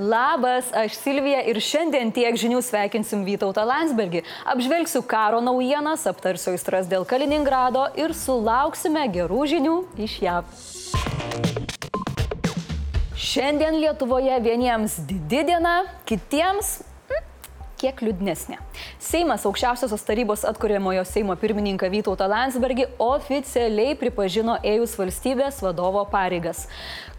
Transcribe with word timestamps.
Labas, 0.00 0.72
aš 0.72 0.94
Silvija 0.96 1.42
ir 1.44 1.58
šiandien 1.60 2.08
tiek 2.16 2.36
žinių 2.40 2.62
sveikinsim 2.64 3.20
Vytautą 3.26 3.66
Landsbergį. 3.68 4.22
Apžvelgsiu 4.48 5.02
karo 5.04 5.42
naujienas, 5.44 6.06
aptarsiu 6.08 6.54
įstras 6.56 6.88
dėl 6.88 7.04
Kaliningrado 7.04 7.82
ir 8.00 8.14
sulauksime 8.16 9.04
gerų 9.12 9.44
žinių 9.52 9.74
iš 10.00 10.14
JAV. 10.24 10.54
Šiandien 13.12 13.76
Lietuvoje 13.82 14.40
vieniems 14.40 14.96
didi 15.04 15.44
diena, 15.50 15.82
kitiems 16.08 16.78
kiek 17.80 18.02
liūdnesnė. 18.04 18.58
Seimas 19.00 19.46
aukščiausiosios 19.48 20.04
tarybos 20.06 20.44
atkuriamojo 20.48 21.04
Seimo 21.08 21.36
pirmininką 21.40 21.88
Vytautą 21.92 22.28
Landsbergį 22.30 22.90
oficialiai 23.00 23.96
pripažino 24.00 24.58
ėjus 24.66 24.96
valstybės 25.00 25.62
vadovo 25.64 26.04
pareigas. 26.12 26.66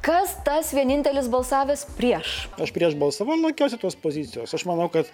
Kas 0.06 0.38
tas 0.46 0.74
vienintelis 0.74 1.30
balsavęs 1.32 1.88
prieš? 1.98 2.44
Aš 2.62 2.74
prieš 2.76 2.98
balsavau, 2.98 3.38
laikiausi 3.42 3.82
tos 3.82 3.98
pozicijos. 3.98 4.54
Aš 4.54 4.66
manau, 4.70 4.90
kad 4.94 5.10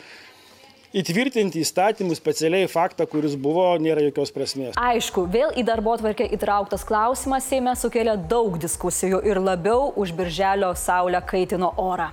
įtvirtinti 0.95 1.61
įstatymų 1.63 2.15
specialiai 2.17 2.69
faktą, 2.71 3.07
kuris 3.09 3.35
buvo, 3.39 3.65
nėra 3.81 4.05
jokios 4.07 4.31
prasmės. 4.35 4.77
Aišku, 4.79 5.25
vėl 5.31 5.51
į 5.59 5.65
darbo 5.67 5.95
atvarkę 5.95 6.27
įtrauktas 6.37 6.85
klausimas 6.87 7.47
Seime 7.47 7.75
sukėlė 7.79 8.15
daug 8.31 8.55
diskusijų 8.61 9.21
ir 9.27 9.41
labiau 9.43 9.91
už 9.95 10.15
birželio 10.17 10.73
saulę 10.79 11.21
kaitino 11.27 11.73
orą. 11.83 12.11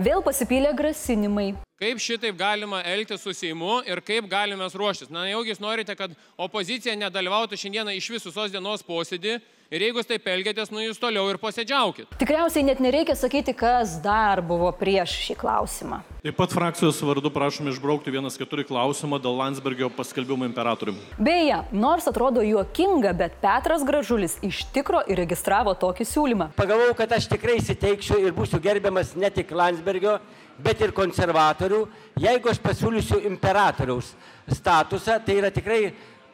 Vėl 0.00 0.24
pasipylė 0.24 0.76
grasinimai. 0.76 1.52
Kaip 1.80 1.96
šitaip 1.96 2.36
galima 2.36 2.82
elgtis 2.84 3.22
su 3.24 3.32
Seimu 3.32 3.78
ir 3.88 4.02
kaip 4.04 4.26
galime 4.28 4.66
ruoštis? 4.68 5.08
Na, 5.08 5.22
jeigu 5.24 5.46
jūs 5.48 5.62
norite, 5.64 5.94
kad 5.96 6.12
opozicija 6.36 6.92
nedalyvautų 7.00 7.56
šiandieną 7.56 7.94
iš 7.96 8.10
visos 8.12 8.52
dienos 8.52 8.84
posėdį 8.84 9.38
ir 9.72 9.84
jeigu 9.86 10.02
jūs 10.02 10.10
taip 10.10 10.28
elgiatės, 10.28 10.68
nu 10.74 10.82
jūs 10.82 11.00
toliau 11.00 11.30
ir 11.30 11.38
posėdžiaukit. 11.40 12.18
Tikriausiai 12.20 12.66
net 12.66 12.82
nereikia 12.84 13.16
sakyti, 13.16 13.54
kas 13.56 13.94
dar 14.04 14.42
buvo 14.44 14.68
prieš 14.76 15.14
šį 15.22 15.36
klausimą. 15.40 16.02
Taip 16.20 16.36
pat 16.36 16.52
frakcijos 16.52 16.98
vardu 17.00 17.32
prašom 17.32 17.72
išbraukti 17.72 18.12
vienas 18.12 18.36
keturi 18.36 18.66
klausimą 18.68 19.16
dėl 19.24 19.40
Landsbergio 19.40 19.88
paskelbimo 19.96 20.44
imperatoriumi. 20.50 21.00
Beje, 21.16 21.62
nors 21.72 22.10
atrodo 22.12 22.44
juokinga, 22.44 23.14
bet 23.16 23.40
Petras 23.40 23.86
Gražulis 23.88 24.36
iš 24.44 24.66
tikro 24.76 25.00
įregistravo 25.08 25.72
tokį 25.80 26.10
siūlymą. 26.12 26.50
Pagalvojau, 26.60 26.98
kad 27.00 27.16
aš 27.16 27.30
tikrai 27.32 27.56
įsiteikčiau 27.62 28.20
ir 28.20 28.36
būsiu 28.36 28.60
gerbiamas 28.60 29.16
ne 29.16 29.32
tik 29.32 29.56
Landsbergio, 29.56 30.18
bet 30.62 30.84
ir 30.84 30.94
konservatorių, 30.96 31.80
jeigu 32.20 32.50
aš 32.52 32.60
pasiūlysiu 32.62 33.20
imperatoriaus 33.30 34.12
statusą, 34.50 35.18
tai 35.24 35.38
yra 35.40 35.50
tikrai 35.54 35.82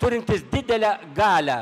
turintis 0.01 0.45
didelę 0.53 0.97
galę 1.17 1.59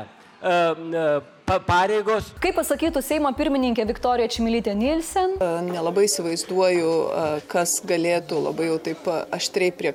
e, 1.47 1.55
e, 1.55 1.59
pareigos. 1.67 2.31
Kaip 2.43 2.57
pasakytų 2.59 3.01
Seimo 3.05 3.31
pirmininkė 3.37 3.85
Viktorija 3.89 4.29
Čimilytė 4.31 4.73
Nilsen? 4.77 5.35
E, 5.39 5.49
nelabai 5.69 6.07
įsivaizduoju, 6.09 6.91
kas 7.51 7.77
galėtų 7.85 8.41
labai 8.47 8.69
jau 8.69 8.77
taip 8.89 9.07
aštriai 9.35 9.73
prie, 9.75 9.93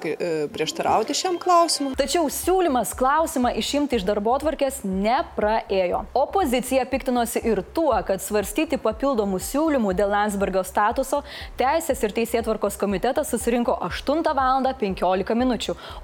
prieštarauti 0.55 1.17
šiam 1.17 1.39
klausimui. 1.43 1.95
Tačiau 1.99 2.29
siūlymas 2.33 2.95
klausimą 2.99 3.53
išimti 3.61 3.99
iš 3.99 4.07
darbo 4.09 4.35
atvarkės 4.39 4.81
nepraėjo. 4.87 6.05
Opozicija 6.17 6.87
piktinosi 6.91 7.43
ir 7.51 7.63
tuo, 7.75 7.93
kad 8.07 8.23
svarstyti 8.23 8.79
papildomų 8.81 9.41
siūlymų 9.51 9.95
dėl 9.99 10.15
Landsbergio 10.15 10.65
statuso 10.67 11.23
Teisės 11.61 12.03
ir 12.07 12.15
Teisėtvarkos 12.17 12.79
komitetas 12.81 13.33
susirinko 13.33 13.77
8 13.91 14.25
val. 14.37 14.49
15 14.61 15.35
min. 15.39 15.53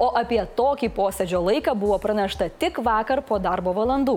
O 0.02 0.06
apie 0.18 0.38
tokį 0.56 0.88
posėdžio 0.94 1.40
laiką 1.44 1.74
buvo 1.78 1.96
pranešta 2.02 2.48
tik 2.60 2.78
vakar 2.84 3.22
po 3.26 3.38
darbo 3.42 3.72
valandų. 3.76 4.16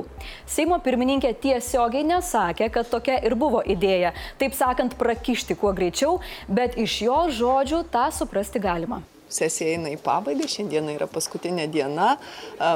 Seimo 0.49 0.77
pirmininkė 0.83 1.18
pirmininkė 1.19 1.41
tiesiogiai 1.41 2.05
nesakė, 2.07 2.69
kad 2.71 2.89
tokia 2.89 3.19
ir 3.23 3.35
buvo 3.35 3.61
idėja, 3.61 4.13
taip 4.39 4.53
sakant, 4.53 4.95
prakišti 4.97 5.55
kuo 5.55 5.73
greičiau, 5.73 6.21
bet 6.47 6.77
iš 6.77 7.01
jo 7.03 7.29
žodžių 7.29 7.89
tą 7.91 8.11
suprasti 8.11 8.59
galima. 8.59 9.01
Sesija 9.29 9.75
eina 9.75 9.91
į 9.93 9.99
pabaigą, 10.01 10.47
šiandieną 10.49 10.95
yra 10.95 11.07
paskutinė 11.07 11.67
diena, 11.69 12.17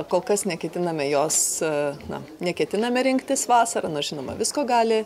kol 0.09 0.21
kas 0.21 0.45
neketiname 0.45 1.07
jos, 1.09 1.63
na, 2.09 2.21
neketiname 2.39 3.01
rinktis 3.03 3.47
vasarą, 3.49 3.89
nors 3.89 4.11
žinoma, 4.11 4.35
visko 4.37 4.63
gali 4.63 5.03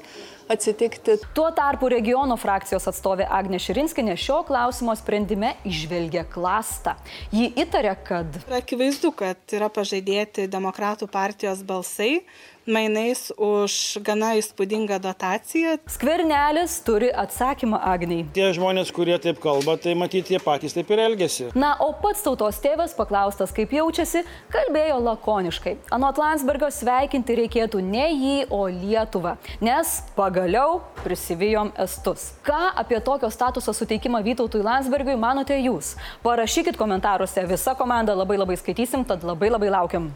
atsitikti. 0.50 1.18
Tuo 1.35 1.47
tarpu 1.56 1.90
regiono 1.91 2.38
frakcijos 2.40 2.88
atstovė 2.91 3.28
Agnė 3.40 3.59
Širinskinė 3.62 4.18
šio 4.19 4.41
klausimo 4.47 4.96
sprendime 4.97 5.56
išvelgia 5.68 6.25
klastą. 6.31 6.97
Ji 7.35 7.52
įtarė, 7.63 7.96
kad... 8.08 8.40
Akivaizdu, 8.62 9.13
kad 9.18 9.58
yra 9.58 9.72
pažadėti 9.74 10.47
demokratų 10.52 11.09
partijos 11.12 11.63
balsai, 11.68 12.22
mainais 12.68 13.31
už 13.38 13.97
gana 14.03 14.34
įspūdingą 14.38 15.00
dotaciją. 15.02 15.78
Skvernelis 15.90 16.75
turi 16.85 17.09
atsakymą 17.16 17.79
Agniai. 17.79 18.25
Tie 18.35 18.50
žmonės, 18.56 18.91
kurie 18.96 19.16
taip 19.24 19.40
kalba, 19.44 19.78
tai 19.81 19.96
matyti 19.97 20.35
jie 20.35 20.41
patys 20.44 20.75
taip 20.75 20.91
ir 20.91 21.02
elgesi. 21.08 21.47
Na, 21.58 21.74
o 21.84 21.94
pats 22.02 22.25
tautos 22.25 22.59
tėvas, 22.64 22.96
paklaustas, 22.97 23.53
kaip 23.56 23.72
jaučiasi, 23.78 24.25
kalbėjo 24.53 25.00
lakoniškai. 25.08 25.78
Anot 25.96 26.19
Landsbergio 26.22 26.69
sveikinti 26.74 27.40
reikėtų 27.41 27.81
ne 27.88 28.08
jį, 28.12 28.35
o 28.52 28.66
Lietuvą, 28.68 29.38
nes 29.64 29.97
pagaliau 30.38 30.81
prisivijom 31.02 31.72
estus. 31.81 32.34
Ką 32.46 32.70
apie 32.78 33.00
tokio 33.02 33.30
statuso 33.30 33.74
suteikimą 33.74 34.22
Vytautui 34.22 34.62
Landsbergiui 34.62 35.16
manote 35.18 35.56
jūs? 35.58 35.96
Parašykit 36.22 36.78
komentaruose, 36.78 37.42
visa 37.50 37.74
komanda 37.74 38.14
labai 38.14 38.38
labai 38.38 38.58
skaitysim, 38.62 39.02
tad 39.02 39.26
labai 39.26 39.50
labai 39.50 39.72
laukiam. 39.74 40.12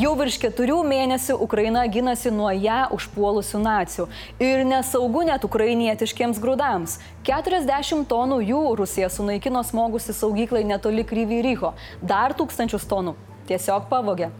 Jau 0.00 0.14
virš 0.16 0.38
keturių 0.40 0.78
mėnesių 0.88 1.36
Ukraina 1.44 1.84
ginasi 1.86 2.32
nuo 2.32 2.48
ją 2.56 2.88
užpuolusių 2.96 3.60
nacijų. 3.66 4.08
Ir 4.40 4.64
nesaugu 4.64 5.26
net 5.28 5.44
ukrainietiškiems 5.44 6.40
grūdams. 6.40 6.96
40 7.28 8.08
tonų 8.08 8.40
jų 8.48 8.64
Rusija 8.80 9.12
sunaikino 9.12 9.60
smogusi 9.60 10.16
saugyklai 10.16 10.64
netoli 10.64 11.04
Kryvyryho. 11.04 11.76
Dar 12.00 12.32
tūkstančius 12.32 12.88
tonų 12.88 13.14
tiesiog 13.48 13.90
pavogė. 13.92 14.30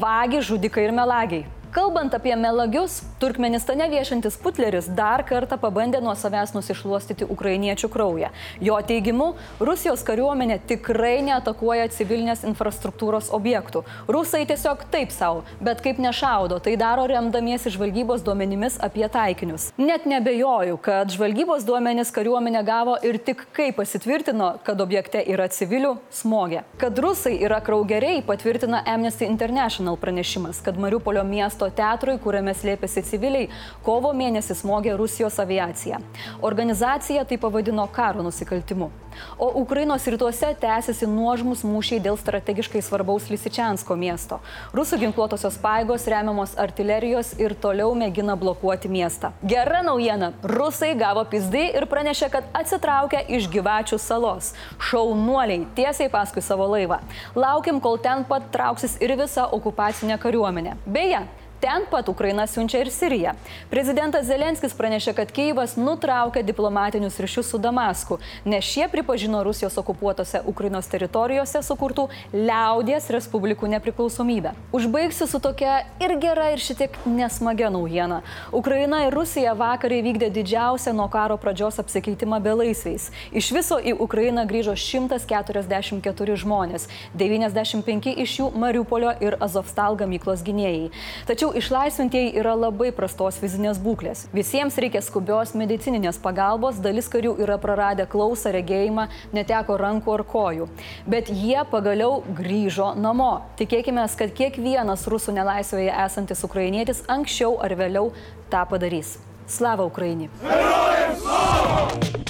Vagi, 0.00 0.40
žudikai 0.40 0.88
ir 0.88 0.96
melagiai. 0.96 1.44
Kalbant 1.72 2.14
apie 2.14 2.36
melagius, 2.36 3.02
Turkmenistane 3.20 3.88
viešantis 3.90 4.36
Putleris 4.38 4.86
dar 4.92 5.22
kartą 5.26 5.56
pabandė 5.60 5.98
nuo 6.04 6.12
savęs 6.16 6.52
nusišluostyti 6.54 7.26
ukrainiečių 7.32 7.88
kraują. 7.92 8.30
Jo 8.62 8.76
teigimu, 8.86 9.32
Rusijos 9.60 10.04
kariuomenė 10.06 10.58
tikrai 10.70 11.18
neatakuoja 11.26 11.88
civilinės 11.92 12.44
infrastruktūros 12.48 13.30
objektų. 13.34 13.82
Rusai 14.08 14.44
tiesiog 14.48 14.84
taip 14.92 15.14
savo, 15.14 15.42
bet 15.60 15.82
kaip 15.84 15.98
nešaudo, 16.02 16.60
tai 16.62 16.76
daro 16.80 17.06
remdamiesi 17.10 17.72
žvalgybos 17.74 18.22
duomenimis 18.26 18.78
apie 18.86 19.08
taikinius. 19.12 19.70
Net 19.80 20.06
nebejoju, 20.06 20.78
kad 20.84 21.12
žvalgybos 21.12 21.66
duomenys 21.68 22.12
kariuomenė 22.14 22.62
gavo 22.68 22.98
ir 23.02 23.18
tik 23.18 23.46
kai 23.56 23.72
pasitvirtino, 23.76 24.52
kad 24.64 24.80
objekte 24.84 25.24
yra 25.24 25.48
civilių, 25.48 25.96
smogė. 26.14 26.62
Kad 26.80 27.02
rusai 27.02 27.36
yra 27.40 27.62
kraugeriai, 27.64 28.22
patvirtina 28.24 28.84
Amnesty 28.86 29.26
International 29.26 29.96
pranešimas, 30.00 30.62
kad 30.64 30.78
Mariupolio 30.80 31.24
miesto 31.26 31.55
miesto 31.56 31.70
teatrui, 31.72 32.18
kuriame 32.20 32.52
slėpėsi 32.52 33.02
civiliai, 33.08 33.48
kovo 33.84 34.12
mėnesį 34.12 34.56
smogė 34.60 34.96
Rusijos 34.96 35.38
aviacija. 35.40 36.00
Organizacija 36.42 37.24
tai 37.24 37.38
pavadino 37.38 37.86
karo 37.88 38.22
nusikaltimu. 38.22 38.90
O 39.38 39.48
Ukrainos 39.60 40.04
rytuose 40.06 40.50
tęsiasi 40.60 41.06
nuožmus 41.08 41.62
mūšiai 41.64 42.00
dėl 42.04 42.18
strategiškai 42.20 42.82
svarbaus 42.84 43.28
Lisičiansko 43.30 43.96
miesto. 43.96 44.40
Rusų 44.76 44.98
ginkluotosios 45.00 45.56
paėgos 45.62 46.06
remiamos 46.10 46.52
artilerijos 46.60 47.32
ir 47.40 47.54
toliau 47.54 47.94
mėgina 47.96 48.36
blokuoti 48.36 48.90
miestą. 48.92 49.32
Gera 49.42 49.82
naujiena- 49.86 50.32
rusai 50.56 50.94
gavo 50.94 51.24
pizdai 51.24 51.70
ir 51.76 51.86
pranešė, 51.86 52.30
kad 52.30 52.44
atsitraukia 52.52 53.24
iš 53.28 53.48
gyvačių 53.48 53.98
salos. 53.98 54.52
Šaunuoliai 54.78 55.66
tiesiai 55.74 56.10
paskui 56.10 56.42
savo 56.42 56.68
laivą. 56.68 57.00
Laukim, 57.34 57.80
kol 57.80 57.98
ten 57.98 58.24
pat 58.24 58.50
trauksis 58.52 59.00
ir 59.00 59.16
visa 59.16 59.48
okupacinė 59.48 60.18
kariuomenė. 60.18 60.76
Beje, 60.86 61.26
Ten 61.66 61.82
pat 61.90 62.08
Ukraina 62.08 62.46
siunčia 62.46 62.78
ir 62.78 62.90
Siriją. 62.94 63.32
Prezidentas 63.66 64.28
Zelenskis 64.30 64.74
pranešė, 64.78 65.16
kad 65.18 65.32
Kyivas 65.34 65.72
nutraukė 65.74 66.44
diplomatinius 66.46 67.16
ryšius 67.18 67.48
su 67.50 67.58
Damasku, 67.58 68.20
nes 68.46 68.62
šie 68.62 68.86
pripažino 68.92 69.40
Rusijos 69.42 69.74
okupuotose 69.82 70.44
Ukrainos 70.46 70.86
teritorijose 70.86 71.64
sukurtų 71.66 72.04
liaudies 72.30 73.08
respublikų 73.10 73.66
nepriklausomybę. 73.72 74.52
Užbaigsiu 74.70 75.26
su 75.26 75.40
tokia 75.42 75.80
ir 75.98 76.14
gera, 76.22 76.52
ir 76.54 76.62
šitiek 76.62 77.00
nesmagia 77.02 77.72
naujiena. 77.74 78.20
Ukraina 78.54 79.02
ir 79.08 79.18
Rusija 79.18 79.56
vakar 79.58 79.90
įvykdė 79.98 80.30
didžiausią 80.38 80.94
nuo 80.94 81.08
karo 81.10 81.34
pradžios 81.34 81.82
apsikeitimą 81.82 82.38
belaisviais. 82.46 83.10
Iš 83.34 83.50
viso 83.58 83.80
į 83.82 83.96
Ukrainą 84.06 84.46
grįžo 84.46 84.76
144 84.78 86.38
žmonės, 86.46 86.86
95 87.18 88.14
iš 88.14 88.38
jų 88.38 88.48
Mariupolio 88.54 89.18
ir 89.18 89.40
Azovstal 89.42 89.98
gamyklos 89.98 90.46
gynėjai. 90.46 90.94
Tačiau 91.26 91.55
išlaisvintieji 91.58 92.34
yra 92.40 92.54
labai 92.56 92.90
prastos 92.96 93.38
fizinės 93.40 93.80
būklės. 93.82 94.26
Visiems 94.36 94.76
reikia 94.82 95.02
skubios 95.04 95.54
medicininės 95.58 96.20
pagalbos, 96.22 96.80
dalis 96.82 97.08
karių 97.12 97.36
yra 97.44 97.56
praradę 97.62 98.06
klausą, 98.10 98.52
regėjimą, 98.56 99.08
neteko 99.36 99.78
rankų 99.80 100.16
ar 100.18 100.24
kojų. 100.32 100.68
Bet 101.08 101.30
jie 101.32 101.58
pagaliau 101.70 102.22
grįžo 102.38 102.92
namo. 103.00 103.32
Tikėkime, 103.60 104.04
kad 104.18 104.34
kiekvienas 104.36 105.06
rusų 105.10 105.36
nelaisvėje 105.36 105.96
esantis 106.06 106.44
ukrainietis 106.46 107.02
anksčiau 107.08 107.56
ar 107.64 107.76
vėliau 107.78 108.12
tą 108.52 108.66
padarys. 108.68 109.16
Slava 109.46 109.86
Ukraini! 109.86 110.30
Herojams! 110.42 112.25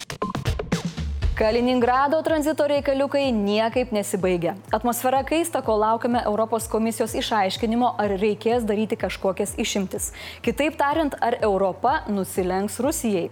Kaliningrado 1.36 2.22
tranzito 2.22 2.64
reikaliukai 2.64 3.26
niekaip 3.28 3.90
nesibaigia. 3.92 4.54
Atmosfera 4.72 5.18
kaista, 5.20 5.60
kol 5.60 5.82
laukiame 5.82 6.22
Europos 6.24 6.64
komisijos 6.72 7.12
išaiškinimo, 7.20 7.90
ar 8.00 8.14
reikės 8.16 8.62
daryti 8.64 8.96
kažkokias 8.96 9.52
išimtis. 9.60 10.06
Kitaip 10.40 10.78
tariant, 10.80 11.12
ar 11.20 11.36
Europa 11.44 11.98
nusilenks 12.08 12.78
Rusijai. 12.80 13.26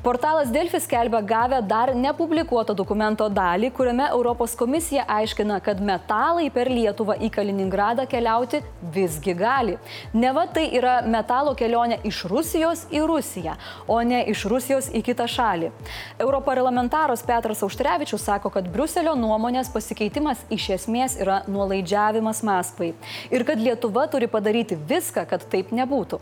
Portalas 0.00 0.48
Delfi 0.48 0.80
skelbia 0.80 1.20
gavę 1.20 1.58
dar 1.68 1.92
nepublikuoto 1.92 2.72
dokumento 2.72 3.26
dalį, 3.28 3.68
kuriame 3.76 4.06
Europos 4.08 4.56
komisija 4.56 5.04
aiškina, 5.18 5.60
kad 5.60 5.84
metalai 5.84 6.48
per 6.56 6.72
Lietuvą 6.72 7.18
į 7.20 7.28
Kaliningradą 7.36 8.08
keliauti 8.08 8.62
visgi 8.96 9.36
gali. 9.36 9.76
Neva 10.16 10.46
tai 10.48 10.70
yra 10.80 11.02
metalo 11.04 11.52
kelionė 11.52 12.00
iš 12.08 12.24
Rusijos 12.32 12.88
į 12.88 13.04
Rusiją, 13.12 13.60
o 13.84 14.00
ne 14.00 14.24
iš 14.32 14.48
Rusijos 14.48 14.88
į 14.88 15.04
kitą 15.12 15.28
šalį. 15.28 15.68
Europarlamentaras 16.16 17.20
Petras 17.20 17.41
Petras 17.42 17.62
Auštrevičius 17.62 18.22
sako, 18.22 18.52
kad 18.54 18.68
Bruselio 18.70 19.16
nuomonės 19.18 19.66
pasikeitimas 19.74 20.44
iš 20.54 20.68
esmės 20.76 21.16
yra 21.18 21.40
nuolaidžiavimas 21.50 22.44
Maskvai 22.46 22.92
ir 23.34 23.42
kad 23.48 23.58
Lietuva 23.58 24.04
turi 24.12 24.28
padaryti 24.30 24.76
viską, 24.78 25.24
kad 25.26 25.42
taip 25.50 25.72
nebūtų. 25.74 26.20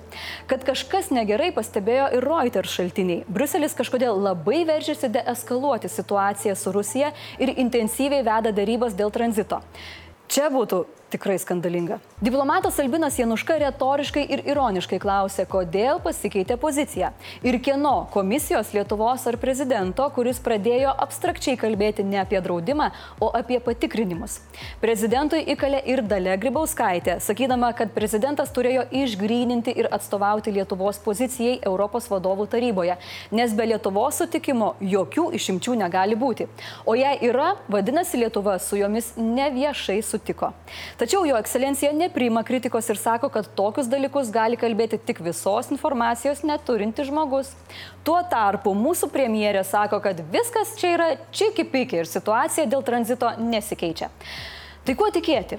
Kad 0.48 0.64
kažkas 0.64 1.10
negerai 1.12 1.50
pastebėjo 1.52 2.06
ir 2.16 2.24
Reuters 2.24 2.72
šaltiniai. 2.72 3.26
Bruselis 3.28 3.76
kažkodėl 3.76 4.16
labai 4.16 4.62
veržiasi 4.64 5.12
deeskaluoti 5.12 5.92
situaciją 5.92 6.56
su 6.56 6.72
Rusija 6.72 7.12
ir 7.36 7.52
intensyviai 7.52 8.24
veda 8.24 8.54
darybas 8.56 8.96
dėl 8.96 9.12
tranzito. 9.12 9.60
Čia 10.32 10.48
būtų 10.48 10.86
tikrai 11.10 11.38
skandalinga. 11.42 11.98
Diplomatas 12.20 12.78
Albinas 12.82 13.18
Januška 13.18 13.56
retoriškai 13.60 14.22
ir 14.34 14.42
ironiškai 14.48 14.98
klausė, 15.02 15.46
kodėl 15.50 16.00
pasikeitė 16.04 16.56
pozicija 16.60 17.12
ir 17.46 17.58
kieno 17.64 18.06
komisijos 18.14 18.72
Lietuvos 18.76 19.26
ar 19.26 19.38
prezidento, 19.42 20.06
kuris 20.14 20.40
pradėjo 20.44 20.92
abstrakčiai 21.04 21.58
kalbėti 21.60 22.04
ne 22.06 22.20
apie 22.22 22.40
draudimą, 22.44 22.90
o 23.20 23.30
apie 23.36 23.58
patikrinimus. 23.64 24.38
Prezidentui 24.82 25.42
įkalė 25.54 25.82
ir 25.90 26.04
Dalė 26.06 26.36
Grybauskaitė, 26.40 27.18
sakydama, 27.24 27.72
kad 27.76 27.94
prezidentas 27.96 28.52
turėjo 28.54 28.86
išgryninti 29.02 29.74
ir 29.82 29.90
atstovauti 29.92 30.54
Lietuvos 30.54 31.00
pozicijai 31.04 31.58
Europos 31.66 32.08
vadovų 32.12 32.46
taryboje, 32.54 32.98
nes 33.34 33.54
be 33.56 33.68
Lietuvos 33.72 34.20
sutikimo 34.20 34.74
jokių 34.80 35.30
išimčių 35.40 35.76
negali 35.82 36.18
būti. 36.18 36.46
O 36.86 36.94
jei 36.98 37.16
yra, 37.26 37.54
vadinasi 37.68 38.20
Lietuva 38.20 38.58
su 38.58 38.78
jomis 38.78 39.12
neviešai 39.16 40.00
sutiko. 40.04 40.52
Tačiau 41.00 41.22
jo 41.24 41.36
ekscelencija 41.40 41.94
nepriima 41.96 42.42
kritikos 42.44 42.90
ir 42.92 42.98
sako, 43.00 43.30
kad 43.32 43.46
tokius 43.56 43.86
dalykus 43.88 44.28
gali 44.34 44.58
kalbėti 44.60 44.98
tik 45.00 45.22
visos 45.24 45.70
informacijos 45.72 46.42
neturinti 46.44 47.06
žmogus. 47.08 47.54
Tuo 48.04 48.18
tarpu 48.28 48.74
mūsų 48.76 49.08
premjerė 49.14 49.62
sako, 49.64 50.02
kad 50.04 50.20
viskas 50.34 50.74
čia 50.76 50.90
yra 50.98 51.06
čiki 51.32 51.64
piki 51.72 52.02
ir 52.02 52.10
situacija 52.10 52.68
dėl 52.68 52.84
tranzito 52.84 53.32
nesikeičia. 53.40 54.10
Tai 54.84 54.96
kuo 55.00 55.08
tikėti? 55.14 55.56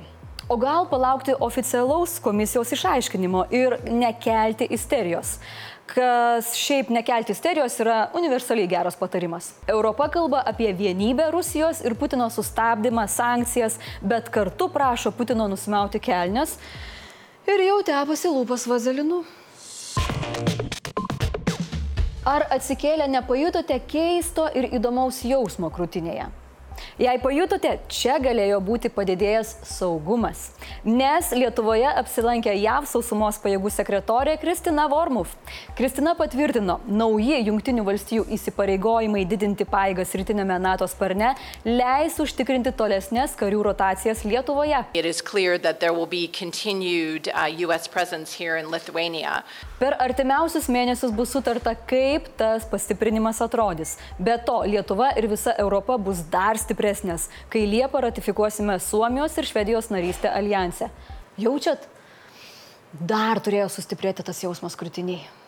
O 0.52 0.58
gal 0.58 0.84
palaukti 0.84 1.32
oficialaus 1.40 2.18
komisijos 2.20 2.72
išaiškinimo 2.76 3.46
ir 3.56 3.78
nekelti 3.88 4.68
isterijos? 4.70 5.38
kas 5.86 6.50
šiaip 6.56 6.90
nekelti 6.90 7.32
isterijos 7.32 7.78
yra 7.80 8.10
universaliai 8.16 8.68
geras 8.68 8.96
patarimas. 8.96 9.54
Europa 9.68 10.08
kalba 10.12 10.44
apie 10.46 10.74
vienybę 10.74 11.30
Rusijos 11.32 11.82
ir 11.86 11.96
Putino 11.96 12.30
sustabdymą, 12.30 13.08
sankcijas, 13.08 13.80
bet 14.02 14.30
kartu 14.30 14.68
prašo 14.74 15.12
Putino 15.12 15.48
nusimauti 15.48 16.00
kelnes 16.00 16.58
ir 17.48 17.64
jau 17.68 17.80
tepasi 17.88 18.32
lūpas 18.36 18.68
vazelinu. 18.68 19.24
Ar 22.28 22.48
atsikėlę 22.60 23.08
nepajutote 23.08 23.80
keisto 23.88 24.52
ir 24.56 24.68
įdomaus 24.76 25.24
jausmo 25.24 25.72
krūtinėje? 25.72 26.28
Jei 27.02 27.18
pajutote, 27.18 27.70
čia 27.90 28.20
galėjo 28.22 28.60
būti 28.62 28.92
padidėjęs 28.94 29.56
saugumas, 29.66 30.44
nes 30.86 31.32
Lietuvoje 31.34 31.88
apsilankė 31.98 32.54
JAV 32.62 32.86
sausumos 32.92 33.40
pajėgų 33.42 33.72
sekretorė 33.74 34.36
Kristina 34.38 34.86
Vormuf. 34.92 35.34
Kristina 35.80 36.14
patvirtino, 36.20 36.78
nauji 36.86 37.42
Junktinių 37.48 37.88
valstijų 37.90 38.28
įsipareigojimai 38.38 39.26
didinti 39.26 39.66
paėgas 39.66 40.14
rytinėme 40.14 40.62
NATO 40.62 40.86
sparne 40.92 41.34
leis 41.66 42.22
užtikrinti 42.22 42.78
tolesnės 42.78 43.34
karių 43.40 43.66
rotacijas 43.72 44.22
Lietuvoje. 44.22 44.86
Per 49.82 49.96
artimiausius 49.98 50.68
mėnesius 50.70 51.14
bus 51.16 51.32
sutarta, 51.34 51.74
kaip 51.90 52.28
tas 52.38 52.68
pastiprinimas 52.70 53.42
atrodys. 53.42 53.96
Be 54.22 54.38
to, 54.46 54.60
Lietuva 54.70 55.10
ir 55.18 55.26
visa 55.32 55.56
Europa 55.58 55.98
bus 55.98 56.22
dar 56.30 56.60
stipresnė 56.62 56.82
stipresnės, 56.82 57.30
kai 57.50 57.66
Liepą 57.66 58.02
ratifikuosime 58.02 58.80
Suomijos 58.80 59.38
ir 59.38 59.46
Švedijos 59.46 59.90
narystę 59.90 60.30
alijanse. 60.30 60.90
Jaučiat? 61.38 61.88
Dar 62.94 63.40
turėjo 63.40 63.70
sustiprėti 63.70 64.24
tas 64.24 64.44
jausmas 64.44 64.76
krūtiniai. 64.76 65.41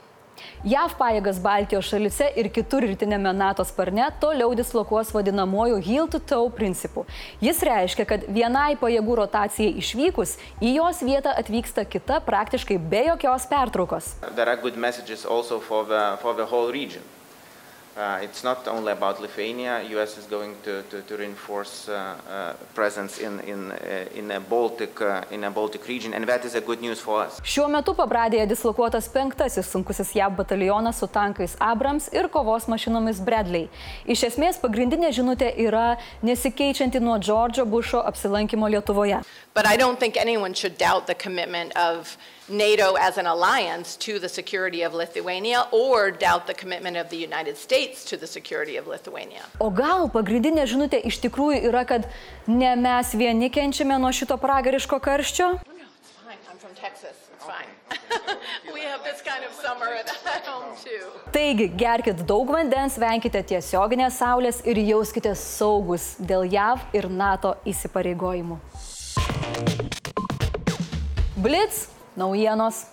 JAV 0.63 0.95
pajėgas 0.99 1.39
Baltijos 1.43 1.89
šalise 1.91 2.29
ir 2.39 2.49
kitur 2.53 2.85
rytinėme 2.87 3.33
NATO 3.35 3.65
sparne 3.67 4.09
toliau 4.21 4.53
dislokuos 4.55 5.11
vadinamoju 5.15 5.79
heel 5.83 6.07
to 6.11 6.19
toe 6.19 6.49
principu. 6.55 7.05
Jis 7.43 7.63
reiškia, 7.67 8.05
kad 8.09 8.27
vienai 8.27 8.77
pajėgų 8.79 9.17
rotacijai 9.23 9.73
išvykus, 9.81 10.37
į 10.63 10.75
jos 10.77 11.01
vietą 11.03 11.33
atvyksta 11.39 11.85
kita 11.85 12.21
praktiškai 12.27 12.77
be 12.77 13.05
jokios 13.09 13.49
pertraukos. 13.51 14.13
Uh, 17.95 18.17
it's 18.23 18.43
not 18.43 18.67
only 18.67 18.91
about 18.91 19.21
Lithuania. 19.21 19.83
U.S. 19.91 20.17
is 20.17 20.25
going 20.25 20.55
to, 20.63 20.81
to, 20.89 21.01
to 21.03 21.15
reinforce 21.15 21.87
uh, 21.87 21.93
uh, 22.27 22.53
presence 22.73 23.19
in 23.19 23.39
in 23.41 23.71
uh, 23.71 24.05
in 24.15 24.31
a 24.31 24.39
Baltic 24.39 24.99
uh, 24.99 25.21
in 25.29 25.43
a 25.43 25.51
Baltic 25.51 25.87
region, 25.87 26.13
and 26.15 26.25
that 26.27 26.43
is 26.43 26.55
a 26.55 26.61
good 26.61 26.81
news 26.81 26.99
for 26.99 27.21
us. 27.21 27.39
Šiuo 27.45 27.67
metu 27.69 27.93
pabradėje 27.93 28.47
dislokuotas 28.49 29.11
penktasis 29.13 29.69
sunkusis 29.69 30.15
JAV 30.17 30.33
batalionas 30.41 30.97
su 31.03 31.07
tankais 31.07 31.53
Abrams 31.59 32.09
ir 32.11 32.31
kovos 32.33 32.65
mašinomis 32.65 33.21
Bradley. 33.21 33.69
Iš 34.09 34.25
esmės 34.31 34.57
pagrindinė 34.57 35.13
žinutė 35.13 35.53
yra 35.67 35.99
nesikeičianti 36.25 36.97
nuo 36.97 37.19
Džordžo 37.21 37.69
Bušo 37.69 38.01
apsilankimo 38.01 38.73
Lietuvoje. 38.73 39.21
But 39.53 39.67
I 39.67 39.77
don't 39.77 39.99
think 39.99 40.17
anyone 40.17 40.55
should 40.55 40.79
doubt 40.79 41.05
the 41.05 41.13
commitment 41.13 41.77
of 41.77 42.17
NATO 42.49 42.95
as 42.95 43.17
an 43.17 43.25
alliance 43.25 43.95
to 43.97 44.19
the 44.19 44.27
security 44.27 44.81
of 44.81 44.93
Lithuania 44.93 45.67
or 45.71 46.11
doubt 46.11 46.47
the 46.47 46.53
commitment 46.53 46.97
of 46.97 47.09
the 47.09 47.17
United 47.17 47.55
States 47.55 47.82
to 48.09 48.17
the 48.17 48.27
security 48.27 48.77
of 48.77 48.87
Lithuania. 48.87 49.43
O 49.59 49.69
gal 49.69 50.09
pagrindinė 50.13 50.65
žinutė 50.69 51.01
iš 51.09 51.19
tikrųjų 51.25 51.63
yra, 51.69 51.83
kad 51.89 52.07
ne 52.47 52.75
mes 52.79 53.13
vieni 53.17 53.49
kenčiame 53.53 53.99
nuo 53.99 54.11
šito 54.15 54.37
pragariško 54.41 54.99
karščio? 55.03 55.53
Kind 59.23 59.45
of 59.45 59.53
summer 59.53 59.87
at 59.87 60.09
home 60.45 60.75
too. 60.83 61.31
Taigi, 61.31 61.67
gerkite 61.79 62.25
daug 62.27 62.49
vandens, 62.51 62.97
venkite 62.99 63.41
tiesioginės 63.49 64.19
saulės 64.19 64.59
ir 64.67 64.77
jauskite 64.83 65.31
saugus 65.39 66.13
dėl 66.19 66.43
JAV 66.51 66.83
ir 66.93 67.07
NATO 67.09 67.55
įsipareigojimų. 67.65 68.59
Blitz 71.43 71.87
naujienos 72.19 72.83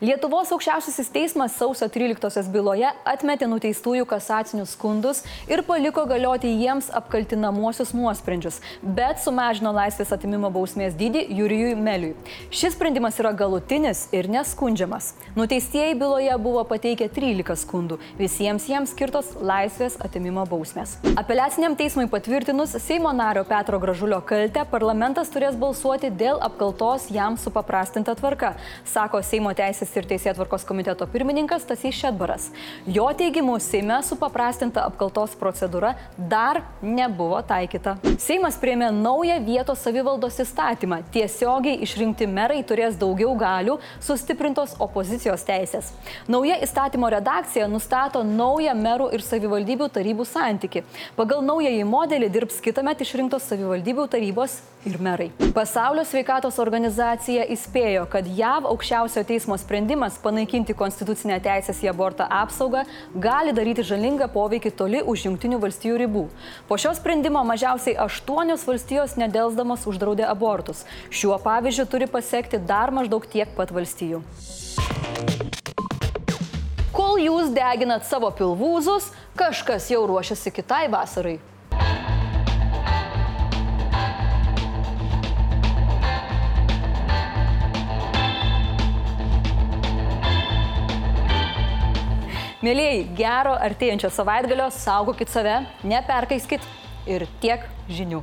Lietuvos 0.00 0.50
aukščiausiasis 0.54 1.10
teismas 1.12 1.54
sausio 1.58 1.86
13-osios 1.92 2.48
byloje 2.52 2.88
atmetė 3.08 3.46
nuteistųjų 3.50 4.06
kasacinius 4.08 4.74
skundus 4.76 5.22
ir 5.50 5.62
paliko 5.66 6.04
galioti 6.08 6.50
jiems 6.60 6.90
apkaltinamuosius 6.96 7.92
nuosprendžius, 7.96 8.60
bet 8.82 9.20
sumažino 9.22 9.72
laisvės 9.76 10.12
atimimo 10.16 10.50
bausmės 10.52 10.96
dydį 10.98 11.26
Jurijui 11.38 11.74
Meliui. 11.78 12.14
Šis 12.50 12.74
sprendimas 12.76 13.18
yra 13.22 13.32
galutinis 13.36 14.06
ir 14.16 14.28
neskundžiamas. 14.32 15.12
Nuteistieji 15.38 15.98
byloje 16.00 16.38
buvo 16.42 16.64
pateikę 16.68 17.10
13 17.12 17.58
skundų, 17.64 18.00
visiems 18.18 18.66
jiems 18.70 18.94
skirtos 18.94 19.34
laisvės 19.40 19.98
atimimo 20.02 20.46
bausmės. 20.50 20.96
Apeliaciniam 21.20 21.76
teismui 21.78 22.08
patvirtinus 22.10 22.76
Seimo 22.82 23.12
nario 23.14 23.44
Petro 23.48 23.78
Gražulio 23.82 24.20
kaltę, 24.26 24.64
parlamentas 24.70 25.30
turės 25.32 25.58
balsuoti 25.60 26.10
dėl 26.10 26.40
apkaltos 26.42 27.10
jam 27.14 27.38
supaprastinta 27.40 28.16
tvarka, 28.18 28.54
sako 28.88 29.22
Seimo 29.26 29.52
teisės 29.60 29.94
ir 30.00 30.08
teisėtvarkos 30.10 30.66
komiteto 30.68 31.06
pirmininkas 31.10 31.68
Tasys 31.68 32.00
Šedbaras. 32.00 32.50
Jo 32.88 33.10
teigimu, 33.16 33.60
Seime 33.60 34.00
supaprastinta 34.04 34.82
apkaltos 34.88 35.36
procedūra 35.38 35.92
dar 36.16 36.62
nebuvo 36.82 37.38
taikyta. 37.46 37.96
Seimas 38.20 38.56
priemė 38.60 38.90
naują 38.94 39.36
vietos 39.44 39.82
savivaldos 39.84 40.40
įstatymą. 40.42 41.00
Tiesiogiai 41.14 41.80
išrinkti 41.84 42.28
merai 42.30 42.60
turės 42.66 42.96
daugiau 43.00 43.34
galių, 43.38 43.78
sustiprintos 44.02 44.74
opozicijos 44.80 45.44
teisės. 45.48 45.92
Nauja 46.30 46.58
įstatymo 46.64 47.10
redakcija 47.12 47.68
nustato 47.70 48.24
naują 48.26 48.74
merų 48.78 49.10
ir 49.16 49.24
savivaldybių 49.24 49.90
tarybų 49.94 50.26
santyki. 50.28 50.84
Pagal 51.16 51.44
naująjį 51.46 51.86
modelį 51.88 52.32
dirbs 52.32 52.60
kitąmet 52.64 53.04
išrinktos 53.04 53.48
savivaldybių 53.50 54.08
tarybos 54.12 54.60
ir 54.88 55.00
merai. 55.02 55.30
Pasaulio 55.54 56.04
sveikatos 56.08 56.58
organizacija 56.62 57.44
įspėjo, 57.52 58.06
kad 58.10 58.28
JAV 58.28 58.68
aukščiausio 58.70 59.24
teismo 59.28 59.49
teismo 59.50 59.58
sprendimas 59.58 60.14
panaikinti 60.22 60.74
konstitucinę 60.78 61.40
teisės 61.42 61.80
į 61.82 61.88
abortą 61.90 62.26
apsaugą 62.30 62.84
gali 63.18 63.50
daryti 63.50 63.82
žalingą 63.82 64.28
poveikį 64.30 64.70
toli 64.78 65.00
už 65.02 65.24
Junktinių 65.26 65.58
valstijų 65.58 65.96
ribų. 66.04 66.22
Po 66.68 66.78
šio 66.78 66.92
sprendimo 66.94 67.42
mažiausiai 67.42 67.96
aštuonios 67.98 68.62
valstijos 68.62 69.16
nedelsdamos 69.18 69.88
uždraudė 69.90 70.28
abortus. 70.30 70.84
Šiuo 71.10 71.40
pavyzdžiu 71.42 71.88
turi 71.90 72.06
pasiekti 72.06 72.62
dar 72.62 72.94
maždaug 72.94 73.26
tiek 73.26 73.50
pat 73.56 73.74
valstijų. 73.74 74.22
Kol 76.94 77.18
jūs 77.18 77.50
deginat 77.50 78.06
savo 78.06 78.30
pilvūzus, 78.30 79.10
kažkas 79.34 79.90
jau 79.90 80.06
ruošiasi 80.06 80.54
kitai 80.54 80.86
vasarai. 80.94 81.40
Mėlyjei, 92.60 93.06
gero 93.16 93.54
artėjančio 93.56 94.10
savaitgalio, 94.12 94.66
saugokit 94.74 95.32
save, 95.32 95.62
neperkaiskit 95.88 96.66
ir 97.08 97.24
tiek 97.40 97.64
žinių. 97.88 98.20